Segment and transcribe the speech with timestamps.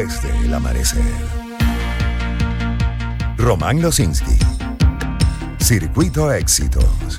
[0.00, 1.04] Desde el amanecer.
[3.36, 4.32] Román Losinski.
[5.58, 7.18] Circuito Éxitos.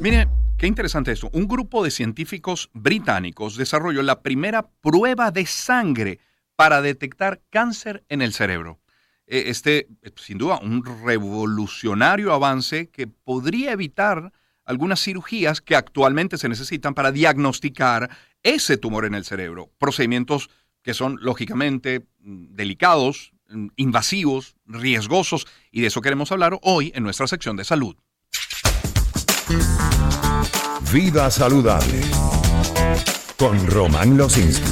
[0.00, 0.26] Mire,
[0.58, 1.30] qué interesante esto.
[1.32, 6.18] Un grupo de científicos británicos desarrolló la primera prueba de sangre
[6.56, 8.80] para detectar cáncer en el cerebro.
[9.28, 9.86] E, este,
[10.16, 14.32] sin duda, un revolucionario avance que podría evitar
[14.64, 18.10] algunas cirugías que actualmente se necesitan para diagnosticar
[18.42, 19.70] ese tumor en el cerebro.
[19.78, 20.50] Procedimientos
[20.82, 27.02] que son lógicamente mm, delicados, mm, invasivos, riesgosos, y de eso queremos hablar hoy en
[27.02, 27.96] nuestra sección de salud.
[30.92, 32.00] Vida saludable
[33.36, 34.70] con Román Losinski.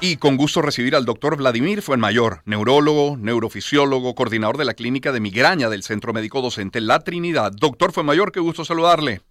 [0.00, 5.20] Y con gusto recibir al doctor Vladimir Fuenmayor, neurólogo, neurofisiólogo, coordinador de la clínica de
[5.20, 7.52] migraña del Centro Médico Docente La Trinidad.
[7.52, 9.22] Doctor Fuenmayor, qué gusto saludarle.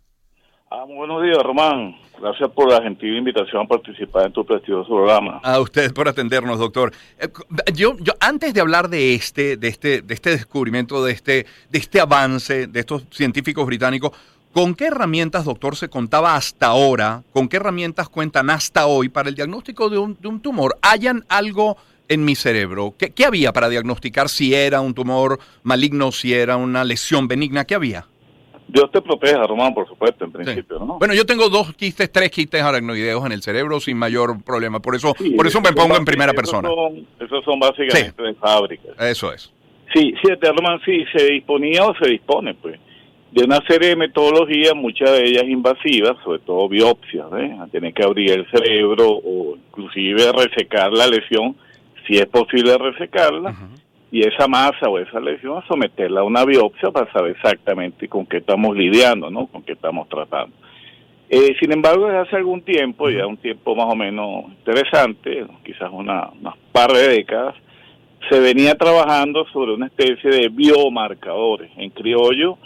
[0.75, 1.95] Ah, muy buenos días, Román.
[2.19, 5.39] Gracias por la gentil invitación a participar en tu prestigioso programa.
[5.43, 6.91] A usted por atendernos, doctor.
[7.19, 7.27] Eh,
[7.75, 11.77] yo, yo antes de hablar de este, de este, de este descubrimiento, de este, de
[11.77, 14.13] este avance de estos científicos británicos,
[14.51, 17.23] ¿Con qué herramientas, doctor, se contaba hasta ahora?
[17.33, 20.77] ¿Con qué herramientas cuentan hasta hoy para el diagnóstico de un, tumor?
[20.83, 21.75] ¿Hayan algo
[22.07, 22.93] en mi cerebro?
[22.95, 27.65] ¿Qué, había para diagnosticar si era un tumor maligno, si era una lesión benigna?
[27.65, 28.05] ¿Qué había?
[28.67, 30.97] Dios te proteja, Román, por supuesto, en principio, ¿no?
[30.97, 34.79] Bueno, yo tengo dos quistes, tres quistes aracnoideos en el cerebro sin mayor problema.
[34.79, 36.69] Por eso, por eso me pongo en primera persona.
[37.19, 38.89] esos son básicamente de fábrica.
[38.99, 39.51] Eso es.
[39.93, 42.79] Sí, sí, Román, sí, se disponía o se dispone, pues
[43.33, 47.55] de una serie de metodologías, muchas de ellas invasivas, sobre todo biopsias, ¿eh?
[47.71, 51.55] tiene que abrir el cerebro o inclusive resecar la lesión,
[52.05, 53.55] si es posible resecarla,
[54.13, 58.37] y esa masa o esa lesión someterla a una biopsia para saber exactamente con qué
[58.37, 59.47] estamos lidiando, ¿no?
[59.47, 60.55] con qué estamos tratando.
[61.31, 65.89] Eh, sin embargo, desde hace algún tiempo, ya un tiempo más o menos interesante, quizás
[65.91, 67.55] una, unas par de décadas,
[68.29, 72.59] se venía trabajando sobre una especie de biomarcadores en criollo,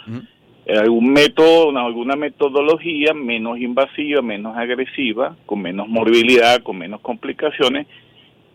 [0.68, 7.86] algún método, alguna metodología menos invasiva, menos agresiva, con menos morbilidad, con menos complicaciones,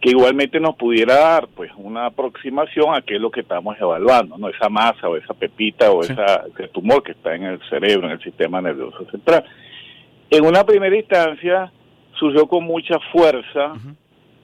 [0.04, 4.38] que igualmente nos pudiera dar pues una aproximación a qué es lo que estamos evaluando,
[4.38, 8.08] no esa masa o esa pepita o esa, ese tumor que está en el cerebro,
[8.08, 9.46] en el sistema nervioso central.
[10.30, 11.72] En una primera instancia
[12.20, 13.76] surgió con mucha fuerza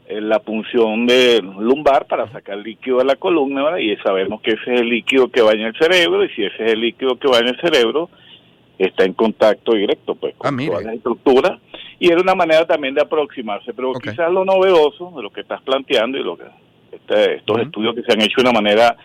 [0.07, 4.79] la punción de lumbar para sacar líquido de la columna y sabemos que ese es
[4.79, 7.39] el líquido que va en el cerebro y si ese es el líquido que va
[7.39, 8.09] en el cerebro
[8.77, 11.59] está en contacto directo pues con ah, toda la estructura
[11.99, 15.61] y era una manera también de aproximarse pero quizás lo novedoso de lo que estás
[15.61, 16.45] planteando y lo que
[16.91, 18.97] este, estos estudios que se han hecho de una manera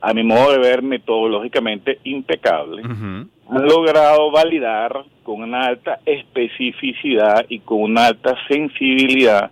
[0.00, 7.60] a mi modo de ver metodológicamente impecable han logrado validar con una alta especificidad y
[7.60, 9.50] con una alta sensibilidad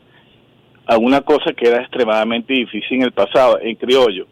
[0.86, 4.26] a una cosa que era extremadamente difícil en el pasado, en criollo.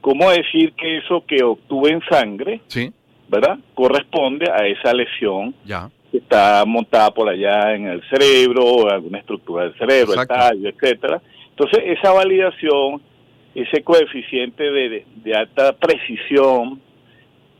[0.00, 2.92] ¿Cómo decir que eso que obtuve en sangre, sí.
[3.28, 3.58] ¿verdad?
[3.74, 5.90] Corresponde a esa lesión ya.
[6.14, 11.20] Que está montada por allá en el cerebro, alguna estructura del cerebro, el tallo, etcétera.
[11.50, 13.02] Entonces, esa validación,
[13.52, 16.80] ese coeficiente de, de alta precisión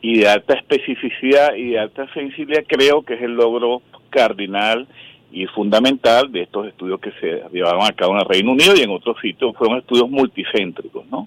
[0.00, 4.87] y de alta especificidad y de alta sensibilidad, creo que es el logro cardinal
[5.32, 8.82] y fundamental de estos estudios que se llevaron a cabo en el Reino Unido y
[8.82, 11.26] en otros sitios fueron estudios multicéntricos, ¿no?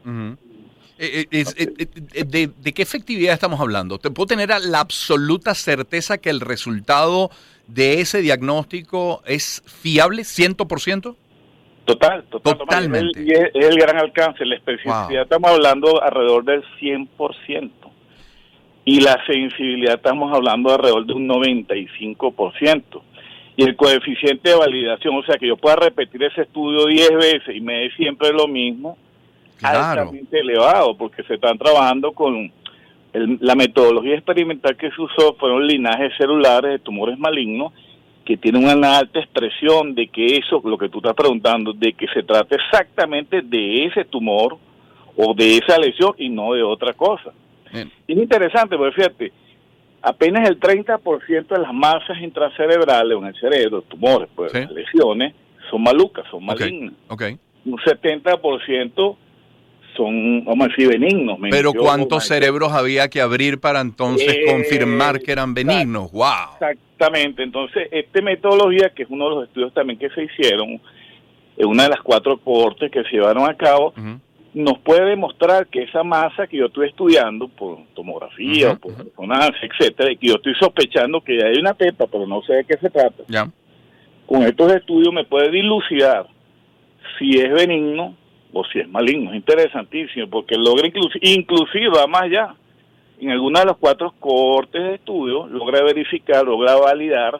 [1.00, 1.44] Eh, eh,
[2.14, 4.00] eh, de, qué efectividad estamos hablando?
[4.00, 7.30] ¿Te puedo tener la absoluta certeza que el resultado
[7.68, 11.16] de ese diagnóstico es fiable, 100%?
[11.86, 13.24] Total, total totalmente.
[13.24, 17.72] Y es, el gran alcance, la especificidad estamos hablando alrededor del 100%.
[18.86, 23.02] Y la sensibilidad estamos hablando alrededor de un 95%
[23.58, 27.56] y el coeficiente de validación, o sea, que yo pueda repetir ese estudio 10 veces
[27.56, 28.98] y me dé siempre lo mismo,
[29.62, 32.52] altamente elevado, porque se están trabajando con
[33.14, 37.74] la metodología experimental que se usó, fueron linajes celulares de tumores malignos,
[38.26, 42.08] que tienen una alta expresión de que eso, lo que tú estás preguntando, de que
[42.14, 44.58] se trate exactamente de ese tumor
[45.16, 47.32] o de esa lesión y no de otra cosa.
[47.74, 49.32] Y es interesante, porque fíjate,
[50.02, 55.34] apenas el 30% de las masas intracerebrales en el cerebro, tumores, pues lesiones,
[55.70, 56.94] son malucas, son malignas.
[57.66, 59.18] Un 70%
[59.98, 61.38] son, vamos a decir, benignos.
[61.50, 66.12] Pero ¿cuántos cerebros había que abrir para entonces eh, confirmar que eran benignos?
[66.12, 66.54] ¡Wow!
[66.54, 67.44] Exactamente.
[67.44, 70.80] Entonces, esta metodología, que es uno de los estudios también que se hicieron,
[71.58, 73.94] es una de las cuatro cortes que se llevaron a cabo,
[74.54, 79.68] nos puede demostrar que esa masa que yo estoy estudiando por tomografía, o por resonancia,
[79.70, 82.78] etcétera, y que yo estoy sospechando que hay una pepa, pero no sé de qué
[82.78, 83.24] se trata.
[83.28, 83.50] Ya.
[84.26, 86.28] Con estos estudios me puede dilucidar
[87.18, 88.16] si es benigno
[88.54, 89.32] o si es maligno.
[89.32, 90.90] Es interesantísimo porque logra
[91.22, 92.56] inclusive, más allá.
[93.20, 97.40] En alguna de los cuatro cortes de estudio logra verificar, logra validar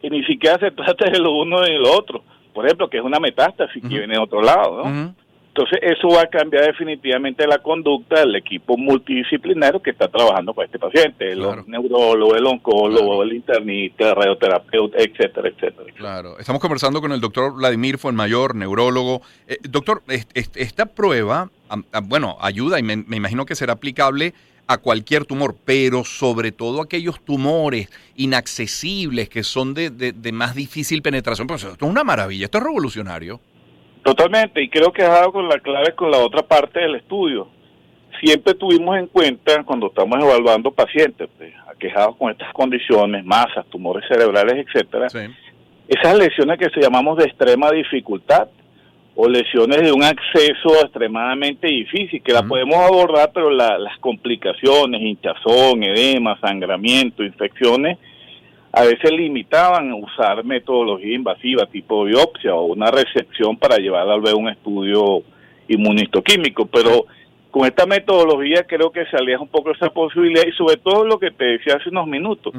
[0.00, 2.22] que ni siquiera se trata de lo uno y lo otro.
[2.54, 5.14] Por ejemplo, que es una metástasis que viene de otro lado, ¿no?
[5.52, 10.64] Entonces, eso va a cambiar definitivamente la conducta del equipo multidisciplinario que está trabajando con
[10.64, 15.92] este paciente, el neurólogo, el oncólogo, el internista, el radioterapeuta, etcétera, etcétera.
[15.96, 16.38] Claro.
[16.38, 19.22] Estamos conversando con el doctor Vladimir Fuenmayor, neurólogo.
[19.48, 20.04] Eh, doctor,
[20.54, 21.50] esta prueba,
[22.04, 24.34] bueno, ayuda y me, imagino que será aplicable
[24.68, 31.02] a cualquier tumor, pero sobre todo aquellos tumores inaccesibles que son de, de más difícil
[31.02, 31.48] penetración.
[31.48, 33.40] Pues esto es una maravilla, esto es revolucionario.
[34.02, 37.48] Totalmente, y creo que ha dado con la clave con la otra parte del estudio.
[38.22, 44.06] Siempre tuvimos en cuenta, cuando estamos evaluando pacientes pues, aquejados con estas condiciones, masas, tumores
[44.08, 45.06] cerebrales, etcétera,
[45.88, 48.48] esas lesiones que se llamamos de extrema dificultad
[49.16, 55.82] o lesiones de un acceso extremadamente difícil, que la podemos abordar, pero las complicaciones, hinchazón,
[55.82, 57.98] edema, sangramiento, infecciones,
[58.72, 64.34] a veces limitaban usar metodología invasiva tipo biopsia o una recepción para llevar al ver
[64.34, 65.22] un estudio
[65.68, 67.06] inmunistoquímico, pero
[67.50, 71.18] con esta metodología creo que se aleja un poco esa posibilidad y sobre todo lo
[71.18, 72.54] que te decía hace unos minutos,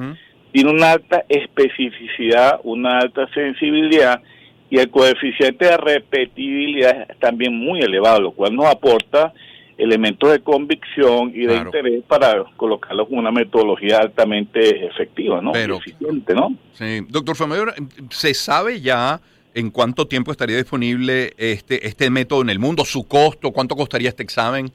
[0.51, 4.21] tiene una alta especificidad, una alta sensibilidad
[4.69, 9.33] y el coeficiente de repetibilidad es también muy elevado, lo cual nos aporta
[9.81, 15.53] elementos de convicción y de interés para colocarlo con una metodología altamente efectiva, ¿no?
[15.53, 16.55] Pero, eficiente, ¿no?
[16.73, 17.73] Sí, doctor Famayor,
[18.11, 19.19] ¿se sabe ya
[19.55, 24.09] en cuánto tiempo estaría disponible este este método en el mundo, su costo, cuánto costaría
[24.09, 24.71] este examen?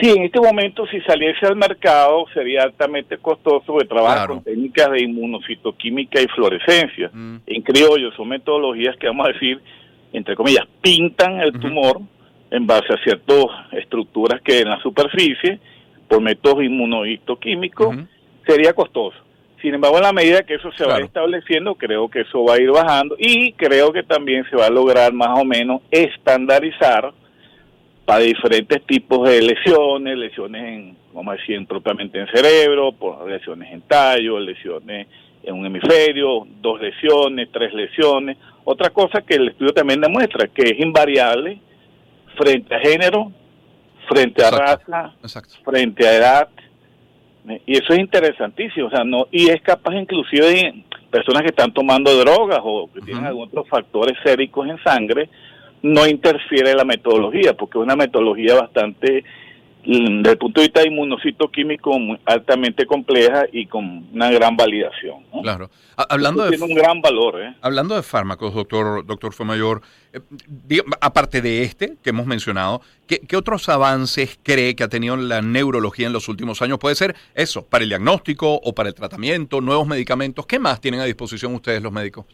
[0.00, 4.92] Sí, en este momento si saliese al mercado sería altamente costoso de trabajar con técnicas
[4.92, 7.10] de inmunocitoquímica y fluorescencia.
[7.12, 7.38] Mm.
[7.46, 9.60] En criollo son metodologías que vamos a decir,
[10.12, 12.00] entre comillas, pintan el tumor
[12.50, 15.58] en base a ciertas estructuras que en la superficie,
[16.08, 17.96] por métodos inmunohistoquímicos,
[18.46, 19.16] sería costoso.
[19.60, 22.60] Sin embargo, en la medida que eso se va estableciendo, creo que eso va a
[22.60, 27.12] ir bajando y creo que también se va a lograr más o menos estandarizar
[28.04, 33.70] para diferentes tipos de lesiones, lesiones en, vamos a decir, propiamente en cerebro, por lesiones
[33.72, 35.08] en tallo, lesiones
[35.42, 38.38] en un hemisferio, dos lesiones, tres lesiones.
[38.64, 41.58] Otra cosa que el estudio también demuestra, que es invariable
[42.38, 43.32] frente a género,
[44.08, 45.14] frente a raza,
[45.64, 46.48] frente a edad.
[47.66, 51.72] Y eso es interesantísimo, o sea, no y es capaz inclusive de personas que están
[51.72, 55.30] tomando drogas o que tienen algunos otros factores séricos en sangre,
[55.82, 59.24] no interfiere la metodología, porque es una metodología bastante
[59.84, 65.24] desde el punto de vista inmunocitoquímico altamente compleja y con una gran validación.
[65.42, 65.70] Claro.
[65.96, 67.40] Hablando de, tiene un gran valor.
[67.40, 67.54] ¿eh?
[67.60, 69.80] Hablando de fármacos, doctor, doctor Fuemayor,
[70.12, 75.16] eh, aparte de este que hemos mencionado, ¿qué, ¿qué, otros avances cree que ha tenido
[75.16, 76.78] la neurología en los últimos años?
[76.78, 80.46] Puede ser eso, para el diagnóstico o para el tratamiento, nuevos medicamentos.
[80.46, 82.26] ¿Qué más tienen a disposición ustedes los médicos?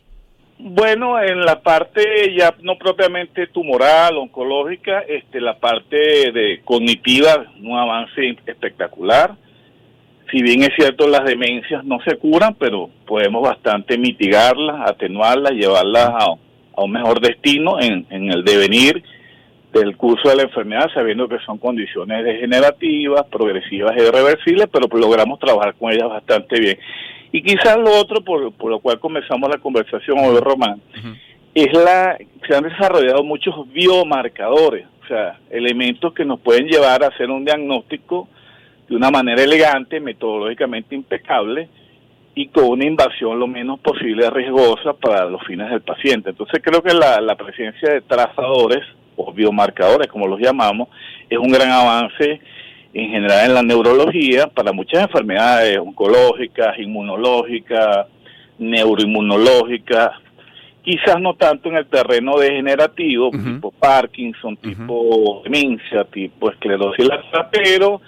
[0.58, 5.96] Bueno, en la parte ya no propiamente tumoral, oncológica, este, la parte
[6.32, 9.34] de cognitiva, un avance espectacular.
[10.30, 16.08] Si bien es cierto, las demencias no se curan, pero podemos bastante mitigarlas, atenuarlas, llevarlas
[16.08, 19.02] a, un mejor destino en, en el devenir
[19.72, 25.38] del curso de la enfermedad, sabiendo que son condiciones degenerativas, progresivas e irreversibles, pero logramos
[25.40, 26.78] trabajar con ellas bastante bien.
[27.34, 30.80] Y quizás lo otro por, por lo cual comenzamos la conversación hoy, Román,
[31.52, 37.08] es la se han desarrollado muchos biomarcadores, o sea, elementos que nos pueden llevar a
[37.08, 38.28] hacer un diagnóstico
[38.88, 41.68] de una manera elegante, metodológicamente impecable
[42.36, 46.30] y con una invasión lo menos posible riesgosa para los fines del paciente.
[46.30, 48.86] Entonces creo que la, la presencia de trazadores
[49.16, 50.86] o biomarcadores, como los llamamos,
[51.28, 52.40] es un gran avance
[52.94, 58.06] en general en la neurología para muchas enfermedades oncológicas, inmunológicas,
[58.58, 60.12] neuroinmunológicas,
[60.82, 68.00] quizás no tanto en el terreno degenerativo, tipo Parkinson, tipo demencia, tipo esclerosis lateral, pero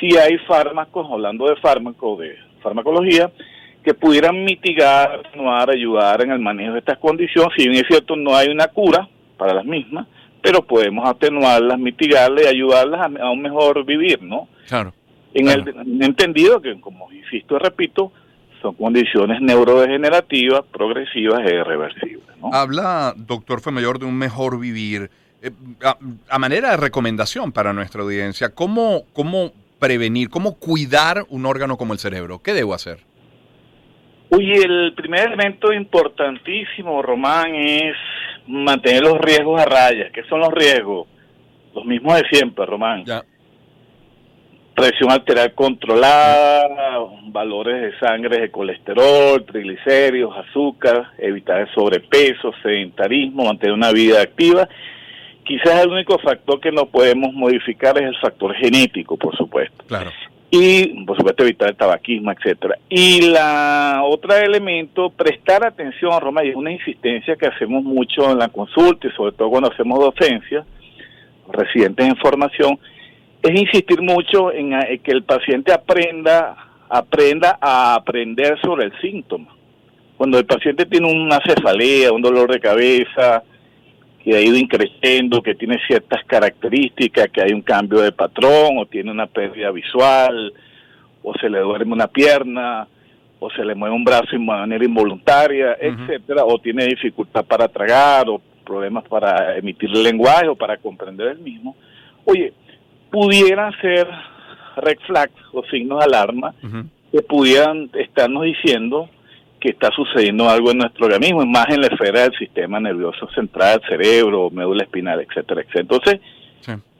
[0.00, 3.30] sí hay fármacos, hablando de fármacos, de farmacología,
[3.84, 5.22] que pudieran mitigar,
[5.68, 7.52] ayudar en el manejo de estas condiciones.
[7.58, 10.06] Si bien es cierto, no hay una cura para las mismas,
[10.44, 14.46] pero podemos atenuarlas, mitigarlas y ayudarlas a, un mejor vivir, ¿no?
[14.68, 14.92] Claro.
[15.32, 18.12] En el entendido que, como insisto y repito,
[18.60, 22.28] son condiciones neurodegenerativas, progresivas e irreversibles.
[22.42, 22.50] ¿no?
[22.52, 25.10] Habla, doctor Femayor, de un mejor vivir.
[25.40, 25.50] Eh,
[26.28, 31.94] a, manera de recomendación para nuestra audiencia, ¿cómo, ¿cómo prevenir, cómo cuidar un órgano como
[31.94, 32.42] el cerebro?
[32.42, 32.98] ¿Qué debo hacer?
[34.34, 37.94] Oye, el primer elemento importantísimo, Román, es
[38.46, 40.10] mantener los riesgos a raya.
[40.12, 41.06] ¿Qué son los riesgos?
[41.74, 43.04] Los mismos de siempre, Román.
[43.04, 43.22] Ya.
[44.74, 53.74] Presión arterial controlada, valores de sangre de colesterol, triglicéridos, azúcar, evitar el sobrepeso, sedentarismo, mantener
[53.74, 54.68] una vida activa.
[55.44, 59.84] Quizás el único factor que no podemos modificar es el factor genético, por supuesto.
[59.86, 60.10] Claro.
[60.56, 62.78] Y por supuesto evitar el tabaquismo, etcétera.
[62.88, 68.38] Y la otra elemento, prestar atención, Roma, y es una insistencia que hacemos mucho en
[68.38, 70.64] la consulta y sobre todo cuando hacemos docencia,
[71.52, 72.78] residentes en formación,
[73.42, 76.56] es insistir mucho en, eh, que el paciente aprenda
[76.88, 79.48] aprenda a aprender sobre el síntoma.
[80.16, 83.42] Cuando el paciente tiene una cefalea, un dolor de cabeza,
[84.24, 88.86] que ha ido increciendo, que tiene ciertas características, que hay un cambio de patrón, o
[88.86, 90.52] tiene una pérdida visual,
[91.22, 92.88] o se le duerme una pierna,
[93.38, 98.26] o se le mueve un brazo de manera involuntaria, etcétera, o tiene dificultad para tragar,
[98.30, 101.76] o problemas para emitir el lenguaje, o para comprender el mismo.
[102.24, 102.54] Oye,
[103.10, 104.08] pudieran ser
[104.76, 106.54] red flags o signos de alarma
[107.12, 109.10] que pudieran estarnos diciendo
[109.64, 113.80] que está sucediendo algo en nuestro organismo, más en la esfera del sistema nervioso central,
[113.88, 115.80] cerebro, médula espinal, etcétera, etcétera.
[115.80, 116.20] Entonces,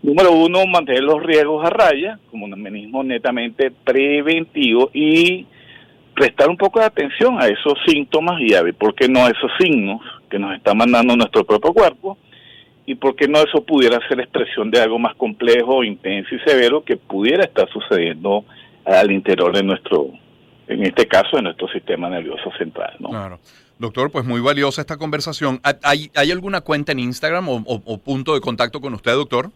[0.03, 5.45] número uno, mantener los riesgos a raya, como un mecanismo netamente preventivo, y
[6.15, 9.51] prestar un poco de atención a esos síntomas y a ver por qué no esos
[9.59, 12.17] signos que nos está mandando nuestro propio cuerpo,
[12.87, 16.83] y por qué no eso pudiera ser expresión de algo más complejo, intenso y severo
[16.83, 18.47] que pudiera estar sucediendo
[18.87, 20.09] al interior de nuestro,
[20.69, 22.95] en este caso, de nuestro sistema nervioso central.
[22.99, 23.11] ¿no?
[23.11, 23.41] Claro.
[23.79, 25.61] Doctor, pues muy valiosa esta conversación.
[25.83, 29.51] ¿Hay, hay alguna cuenta en Instagram o, punto de contacto con usted, doctor?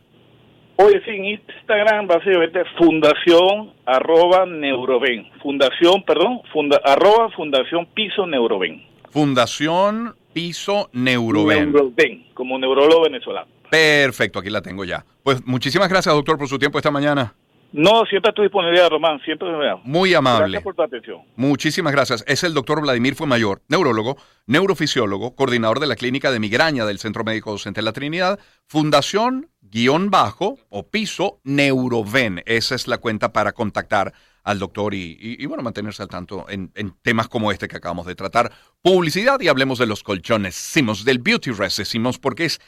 [0.77, 5.27] Oye, sí, en Instagram básicamente fundación arroba neuroven.
[5.43, 8.83] Fundación, perdón, funda, arroba fundación piso neuroven.
[9.11, 11.73] Fundación piso neuroven.
[11.73, 13.49] Neuroven, como neurólogo venezolano.
[13.71, 15.05] Perfecto, aquí la tengo ya.
[15.23, 17.35] Pues muchísimas gracias, doctor, por su tiempo esta mañana.
[17.73, 19.49] No, siempre a tu disponibilidad, Román, siempre
[19.85, 20.41] Muy amable.
[20.41, 21.21] Gracias por tu atención.
[21.37, 22.25] Muchísimas gracias.
[22.27, 27.25] Es el doctor Vladimir Fuemayor, neurólogo, neurofisiólogo, coordinador de la clínica de migraña del Centro
[27.25, 32.43] Médico Docente de la Trinidad, Fundación guion bajo o piso Neuroven.
[32.47, 34.13] Esa es la cuenta para contactar
[34.45, 38.15] al doctor y, bueno, mantenerse al tanto en, en, temas como este que acabamos de
[38.15, 38.51] tratar.
[38.81, 42.61] Publicidad y hablemos de los colchones Simos, del Beauty Rest Simos, porque es